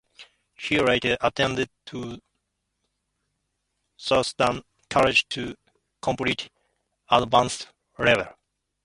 [0.55, 2.19] He later attended to
[3.99, 5.55] Thurstan College to
[6.01, 6.49] complete
[7.11, 7.67] Advanced
[7.99, 8.33] Level.